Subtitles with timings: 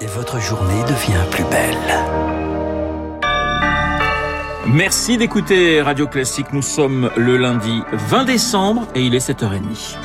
[0.00, 1.76] et votre journée devient plus belle.
[4.66, 6.52] Merci d'écouter Radio Classique.
[6.52, 9.96] Nous sommes le lundi 20 décembre et il est 7h30.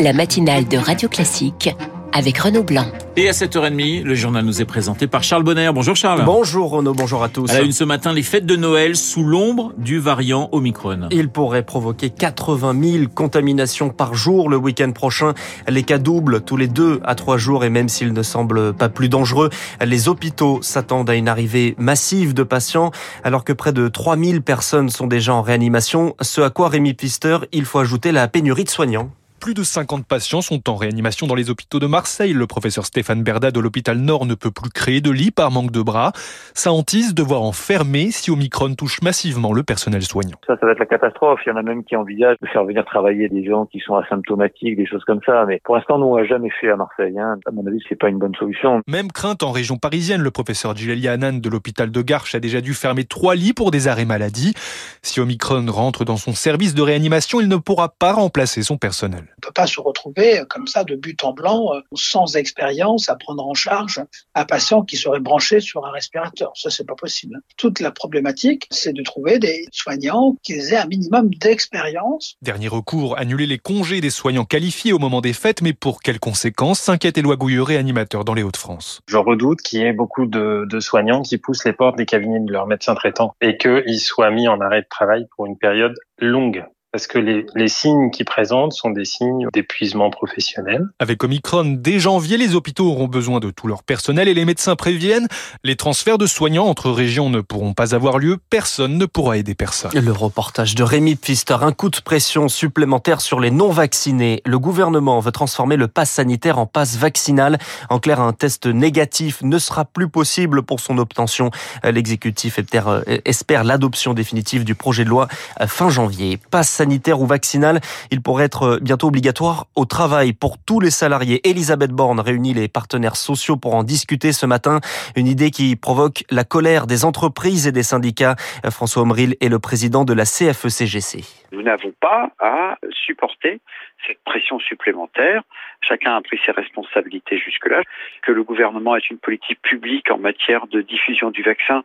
[0.00, 1.70] La matinale de Radio Classique
[2.12, 2.86] avec Renaud Blanc.
[3.20, 5.70] Et à 7h30, le journal nous est présenté par Charles Bonner.
[5.74, 6.24] Bonjour Charles.
[6.24, 7.50] Bonjour Renaud, bonjour à tous.
[7.50, 11.00] À la une ce matin, les fêtes de Noël sous l'ombre du variant Omicron.
[11.10, 15.34] Il pourrait provoquer 80 000 contaminations par jour le week-end prochain.
[15.68, 18.88] Les cas doublent tous les deux à trois jours et même s'ils ne semblent pas
[18.88, 19.50] plus dangereux,
[19.84, 22.90] les hôpitaux s'attendent à une arrivée massive de patients
[23.22, 26.16] alors que près de 3000 personnes sont déjà en réanimation.
[26.22, 29.10] Ce à quoi Rémi Pfister, il faut ajouter la pénurie de soignants.
[29.40, 32.34] Plus de 50 patients sont en réanimation dans les hôpitaux de Marseille.
[32.34, 35.70] Le professeur Stéphane Berda de l'hôpital Nord ne peut plus créer de lits par manque
[35.70, 36.12] de bras.
[36.52, 40.36] Sa hantise devoir en fermer si Omicron touche massivement le personnel soignant.
[40.46, 41.40] Ça, ça va être la catastrophe.
[41.46, 43.94] Il y en a même qui envisagent de faire venir travailler des gens qui sont
[43.94, 45.46] asymptomatiques, des choses comme ça.
[45.46, 47.18] Mais pour l'instant, nous, on n'a jamais fait à Marseille.
[47.18, 47.38] Hein.
[47.46, 48.82] À mon avis, c'est pas une bonne solution.
[48.88, 50.20] Même crainte en région parisienne.
[50.20, 50.74] Le professeur
[51.08, 54.52] Hanan de l'hôpital de Garches a déjà dû fermer trois lits pour des arrêts maladie.
[55.00, 59.29] Si Omicron rentre dans son service de réanimation, il ne pourra pas remplacer son personnel.
[59.38, 63.16] On peut pas se retrouver comme ça de but en blanc, euh, sans expérience, à
[63.16, 64.00] prendre en charge
[64.34, 66.52] un patient qui serait branché sur un respirateur.
[66.54, 67.40] Ça, c'est pas possible.
[67.56, 72.36] Toute la problématique, c'est de trouver des soignants qui aient un minimum d'expérience.
[72.42, 76.20] Dernier recours, annuler les congés des soignants qualifiés au moment des fêtes, mais pour quelles
[76.20, 79.00] conséquences s'inquiète Éloi Gouilleret, animateur dans les Hauts-de-France.
[79.06, 82.40] Je redoute qu'il y ait beaucoup de, de soignants qui poussent les portes des cabinets
[82.40, 85.94] de leurs médecins traitants et qu'ils soient mis en arrêt de travail pour une période
[86.18, 90.88] longue parce que les, les signes qu'ils présentent sont des signes d'épuisement professionnel.
[90.98, 94.74] Avec Omicron, dès janvier, les hôpitaux auront besoin de tout leur personnel et les médecins
[94.74, 95.28] préviennent,
[95.62, 99.54] les transferts de soignants entre régions ne pourront pas avoir lieu, personne ne pourra aider
[99.54, 99.92] personne.
[99.94, 104.42] Le reportage de Rémi Pfister, un coup de pression supplémentaire sur les non-vaccinés.
[104.44, 107.58] Le gouvernement veut transformer le pass sanitaire en passe vaccinal.
[107.88, 111.50] En clair, un test négatif ne sera plus possible pour son obtention.
[111.84, 115.28] L'exécutif espère l'adoption définitive du projet de loi
[115.66, 116.38] fin janvier.
[116.50, 117.80] Passe sanitaire ou vaccinal,
[118.10, 121.46] il pourrait être bientôt obligatoire au travail pour tous les salariés.
[121.46, 124.80] Elisabeth Borne réunit les partenaires sociaux pour en discuter ce matin.
[125.14, 128.36] Une idée qui provoque la colère des entreprises et des syndicats.
[128.70, 131.22] François Omril est le président de la CFECGC.
[131.52, 133.60] Nous n'avons pas à supporter
[134.06, 135.42] cette pression supplémentaire.
[135.82, 137.82] Chacun a pris ses responsabilités jusque-là.
[138.22, 141.84] Que le gouvernement ait une politique publique en matière de diffusion du vaccin,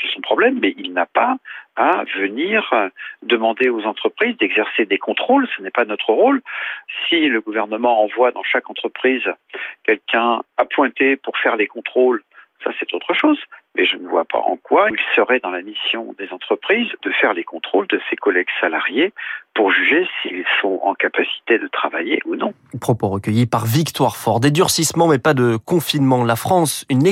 [0.00, 1.36] c'est son problème, mais il n'a pas
[1.76, 2.72] à venir
[3.22, 5.48] demander aux entreprises d'exercer des contrôles.
[5.56, 6.42] Ce n'est pas notre rôle.
[7.08, 9.24] Si le gouvernement envoie dans chaque entreprise
[9.84, 12.22] quelqu'un appointé pour faire les contrôles,
[12.62, 13.38] ça c'est autre chose
[13.74, 17.10] mais je ne vois pas en quoi il serait dans la mission des entreprises de
[17.10, 19.12] faire les contrôles de ses collègues salariés
[19.54, 22.54] pour juger s'ils sont en capacité de travailler ou non.
[22.80, 24.40] Propos recueillis par Victoire Fort.
[24.40, 26.24] Des durcissements mais pas de confinement.
[26.24, 27.06] La France, une,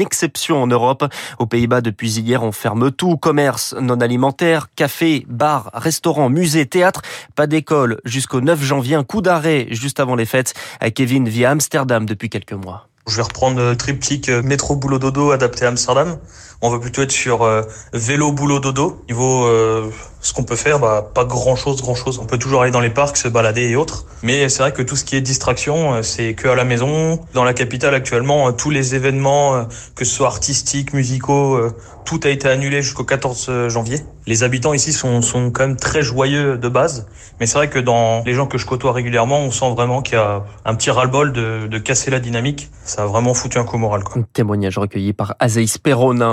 [0.00, 1.04] exception en Europe.
[1.38, 3.16] Aux Pays-Bas, depuis hier, on ferme tout.
[3.16, 7.02] Commerce non alimentaire, café, bar, restaurant, musée, théâtre.
[7.34, 8.96] Pas d'école jusqu'au 9 janvier.
[8.96, 10.54] Un coup d'arrêt juste avant les fêtes.
[10.94, 12.88] Kevin vit à Amsterdam depuis quelques mois.
[13.08, 16.18] Je vais reprendre le triptyque euh, métro boulot dodo adapté à Amsterdam.
[16.60, 17.62] On va plutôt être sur euh,
[17.92, 19.00] vélo boulot dodo.
[19.08, 19.88] Niveau euh,
[20.26, 22.18] ce qu'on peut faire, bah, pas grand chose, grand chose.
[22.18, 24.06] On peut toujours aller dans les parcs, se balader et autres.
[24.22, 27.20] Mais c'est vrai que tout ce qui est distraction, c'est que à la maison.
[27.34, 31.60] Dans la capitale actuellement, tous les événements, que ce soit artistiques, musicaux,
[32.04, 34.00] tout a été annulé jusqu'au 14 janvier.
[34.26, 37.06] Les habitants ici sont, sont quand même très joyeux de base.
[37.38, 40.14] Mais c'est vrai que dans les gens que je côtoie régulièrement, on sent vraiment qu'il
[40.14, 42.70] y a un petit ras-le-bol de, de casser la dynamique.
[42.84, 44.02] Ça a vraiment foutu un coup moral.
[44.02, 44.22] Quoi.
[44.22, 45.78] Un témoignage recueilli par Azeis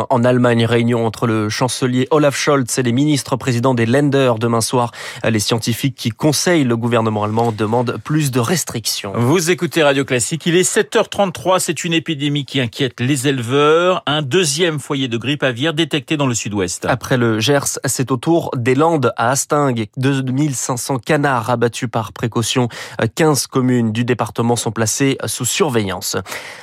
[0.10, 0.66] en Allemagne.
[0.66, 4.92] Réunion entre le chancelier Olaf Scholz et les ministres présidents des Länder demain soir.
[5.24, 9.14] Les scientifiques qui conseillent le gouvernement allemand demandent plus de restrictions.
[9.16, 10.46] Vous écoutez Radio Classique.
[10.46, 11.60] Il est 7h33.
[11.60, 14.04] C'est une épidémie qui inquiète les éleveurs.
[14.06, 16.86] Un deuxième foyer de grippe aviaire détecté dans le sud-ouest.
[16.86, 19.88] Après le Gers, c'est au tour des Landes à Astingue.
[19.98, 22.70] 2500 canards abattus par précaution.
[23.16, 26.18] 15 communes du département sont placées sous surveillance.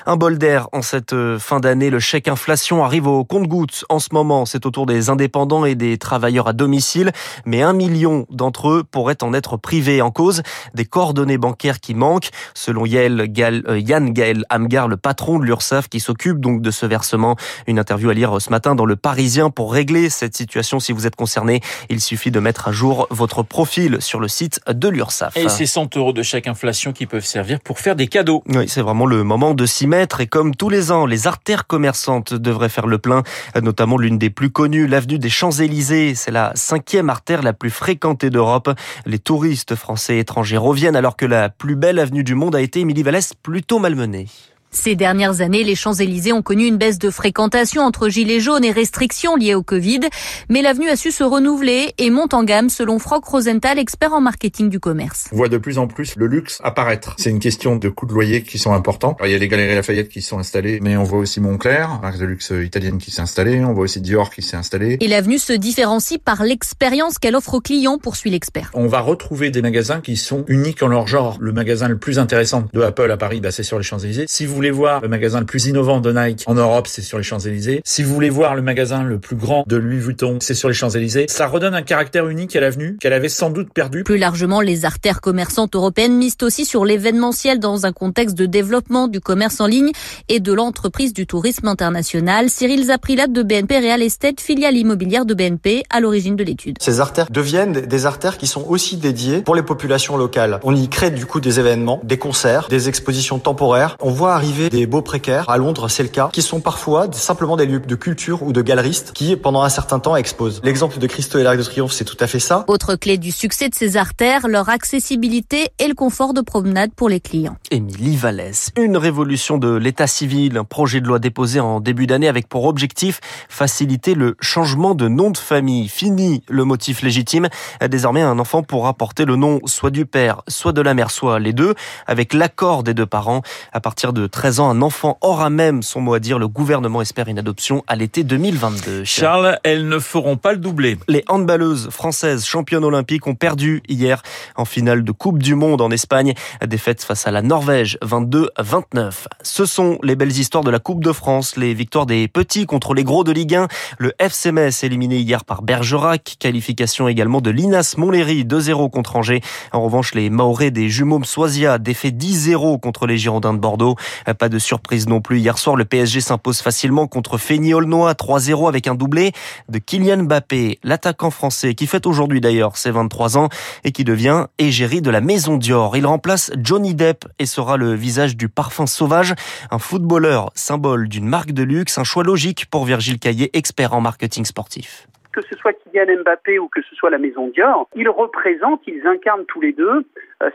[0.06, 1.90] Un bol d'air en cette fin d'année.
[1.90, 3.84] Le chèque inflation arrive au compte-gouttes.
[3.88, 7.09] En ce moment, c'est au tour des indépendants et des travailleurs à domicile.
[7.46, 10.42] Mais un million d'entre eux pourraient en être privés en cause
[10.74, 12.30] des coordonnées bancaires qui manquent.
[12.54, 16.70] Selon Yael Gal, euh, Yann Gaël Amgar, le patron de l'URSSAF qui s'occupe donc de
[16.70, 17.36] ce versement.
[17.66, 20.80] Une interview à lire ce matin dans le Parisien pour régler cette situation.
[20.80, 24.60] Si vous êtes concerné, il suffit de mettre à jour votre profil sur le site
[24.68, 25.36] de l'URSSAF.
[25.36, 28.42] Et c'est 100 euros de chaque inflation qui peuvent servir pour faire des cadeaux.
[28.48, 30.20] Oui, c'est vraiment le moment de s'y mettre.
[30.20, 33.22] Et comme tous les ans, les artères commerçantes devraient faire le plein,
[33.60, 36.14] notamment l'une des plus connues, l'avenue des Champs-Élysées.
[36.14, 38.70] C'est la cinquième artère la plus fréquentée d'Europe.
[39.06, 42.60] Les touristes français et étrangers reviennent alors que la plus belle avenue du monde a
[42.60, 44.26] été, Émilie Vallès, plutôt malmenée.
[44.72, 48.70] Ces dernières années, les Champs-Élysées ont connu une baisse de fréquentation entre gilets jaunes et
[48.70, 50.00] restrictions liées au Covid,
[50.48, 54.20] mais l'avenue a su se renouveler et monte en gamme selon Franck Rosenthal, expert en
[54.20, 55.24] marketing du commerce.
[55.32, 57.16] On voit de plus en plus le luxe apparaître.
[57.18, 59.16] C'est une question de coûts de loyer qui sont importants.
[59.18, 61.98] Alors, il y a les Galeries Lafayette qui sont installées, mais on voit aussi Montclair,
[62.00, 63.64] marque de luxe italienne qui s'est installée.
[63.64, 64.98] On voit aussi Dior qui s'est installé.
[65.00, 68.70] Et l'avenue se différencie par l'expérience qu'elle offre aux clients, poursuit l'expert.
[68.74, 71.38] On va retrouver des magasins qui sont uniques en leur genre.
[71.40, 74.26] Le magasin le plus intéressant de Apple à Paris, bah, c'est sur les Champs-Élysées.
[74.28, 77.16] Si vous voulez voir le magasin le plus innovant de Nike en Europe, c'est sur
[77.16, 77.80] les Champs-Élysées.
[77.82, 80.74] Si vous voulez voir le magasin le plus grand de Louis Vuitton, c'est sur les
[80.74, 81.24] Champs-Élysées.
[81.30, 84.04] Ça redonne un caractère unique à l'avenue qu'elle avait sans doute perdu.
[84.04, 89.08] Plus largement, les artères commerçantes européennes misent aussi sur l'événementiel dans un contexte de développement
[89.08, 89.92] du commerce en ligne
[90.28, 92.50] et de l'entreprise du tourisme international.
[92.50, 96.76] Cyril Zaprilat de BNP Real Estate, filiale immobilière de BNP, à l'origine de l'étude.
[96.80, 100.60] Ces artères deviennent des artères qui sont aussi dédiées pour les populations locales.
[100.64, 103.96] On y crée du coup des événements, des concerts, des expositions temporaires.
[104.00, 107.56] On voit arriver des beaux précaires, à Londres c'est le cas, qui sont parfois simplement
[107.56, 110.60] des lieux de culture ou de galeristes qui pendant un certain temps exposent.
[110.64, 112.64] L'exemple de Christo et l'Arc de Triomphe c'est tout à fait ça.
[112.68, 117.08] Autre clé du succès de ces artères, leur accessibilité et le confort de promenade pour
[117.08, 117.56] les clients.
[117.70, 122.28] Émilie Vallès, une révolution de l'état civil, un projet de loi déposé en début d'année
[122.28, 125.88] avec pour objectif faciliter le changement de nom de famille.
[125.88, 127.48] Fini le motif légitime.
[127.88, 131.38] Désormais, un enfant pourra porter le nom soit du père, soit de la mère, soit
[131.38, 131.74] les deux,
[132.06, 133.42] avec l'accord des deux parents.
[133.72, 136.38] À partir de 13 ans, un enfant aura même son mot à dire.
[136.38, 139.04] Le gouvernement espère une adoption à l'été 2022.
[139.04, 140.98] Charles, elles ne feront pas le doublé.
[141.08, 144.22] Les handballeuses françaises championnes olympiques ont perdu hier
[144.56, 146.32] en finale de Coupe du Monde en Espagne.
[146.66, 149.26] Défaite face à la Norvège, 22-29.
[149.42, 152.94] Ce sont les belles histoires de la Coupe de France, les victoires des petits contre
[152.94, 153.68] les gros de Ligue 1.
[153.98, 156.36] Le FC Metz éliminé hier par Bergerac.
[156.38, 159.42] Qualification également de l'Inas Montlhéry, 2-0 contre Angers.
[159.72, 163.96] En revanche, les Maorais des jumeaux Soisia défait 10-0 contre les Girondins de Bordeaux.
[164.34, 165.38] Pas de surprise non plus.
[165.38, 169.32] Hier soir, le PSG s'impose facilement contre Feigny Aulnois, 3-0 avec un doublé
[169.68, 173.48] de Kylian Mbappé, l'attaquant français qui fête aujourd'hui d'ailleurs ses 23 ans
[173.84, 175.96] et qui devient égérie de la Maison Dior.
[175.96, 179.34] Il remplace Johnny Depp et sera le visage du parfum sauvage,
[179.70, 184.00] un footballeur symbole d'une marque de luxe, un choix logique pour Virgile Caillé, expert en
[184.00, 188.08] marketing sportif que ce soit Kylian Mbappé ou que ce soit la Maison Dior, ils
[188.08, 190.04] représentent, ils incarnent tous les deux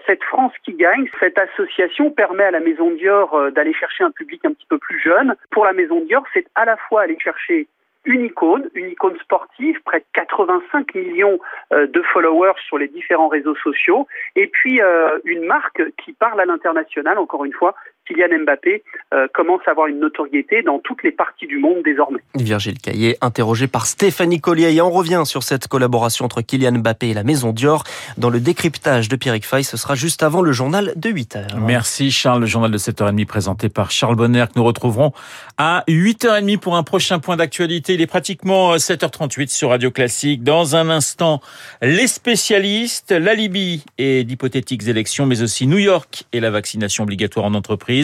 [0.05, 1.07] cette France qui gagne.
[1.19, 4.99] Cette association permet à la Maison Dior d'aller chercher un public un petit peu plus
[4.99, 5.35] jeune.
[5.51, 7.67] Pour la Maison Dior, c'est à la fois aller chercher
[8.07, 11.39] une icône, une icône sportive, près de 85 millions
[11.71, 14.79] de followers sur les différents réseaux sociaux, et puis
[15.23, 17.73] une marque qui parle à l'international, encore une fois,
[18.07, 22.19] Kylian Mbappé euh, commence à avoir une notoriété dans toutes les parties du monde désormais.
[22.35, 24.73] Virgile Caillé, interrogé par Stéphanie Collier.
[24.73, 27.83] Et on revient sur cette collaboration entre Kylian Mbappé et la Maison Dior.
[28.17, 31.59] Dans le décryptage de Pierrick Fay, ce sera juste avant le journal de 8h.
[31.59, 35.11] Merci Charles, le journal de 7h30 présenté par Charles Bonner que nous retrouverons
[35.57, 37.95] à 8h30 pour un prochain point d'actualité.
[37.95, 40.43] Il est pratiquement 7h38 sur Radio Classique.
[40.43, 41.41] Dans un instant,
[41.81, 47.45] les spécialistes, la Libye et d'hypothétiques élections, mais aussi New York et la vaccination obligatoire
[47.45, 47.94] en entreprise.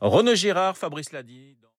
[0.00, 1.58] Renaud Girard, Fabrice Ladi.